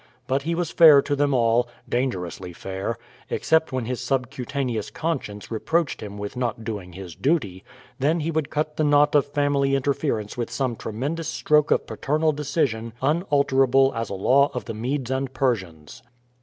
But 0.25 0.41
he 0.41 0.55
was 0.55 0.71
fair 0.71 0.99
to 1.03 1.15
them 1.15 1.31
all 1.31 1.67
dangerously 1.87 2.53
fair 2.53 2.97
except 3.29 3.71
when 3.71 3.85
his 3.85 4.01
subcutaneous 4.01 4.89
conscience 4.89 5.51
reproached 5.51 6.01
him 6.01 6.17
with 6.17 6.35
not 6.35 6.63
doing 6.63 6.93
his 6.93 7.13
duty; 7.13 7.63
then 7.99 8.21
he 8.21 8.31
would 8.31 8.49
cut 8.49 8.77
the 8.77 8.83
knot 8.83 9.13
of 9.13 9.27
family 9.27 9.75
interference 9.75 10.35
with 10.35 10.49
some 10.49 10.75
tremendous 10.75 11.27
stroke 11.27 11.69
of 11.69 11.85
paternal 11.85 12.31
decision 12.31 12.93
unalterable 13.03 13.93
as 13.93 14.09
a 14.09 14.15
law 14.15 14.49
of 14.55 14.65
the 14.65 14.73
Medes 14.73 15.11
and 15.11 15.35
Persians. 15.35 16.01